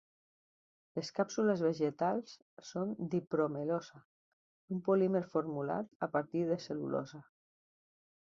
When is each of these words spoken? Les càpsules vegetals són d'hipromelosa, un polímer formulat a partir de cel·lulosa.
Les 0.99 1.09
càpsules 1.17 1.59
vegetals 1.65 2.33
són 2.69 2.95
d'hipromelosa, 3.11 4.01
un 4.77 4.81
polímer 4.89 5.23
formulat 5.35 5.95
a 6.09 6.11
partir 6.17 6.43
de 6.51 6.59
cel·lulosa. 6.67 7.23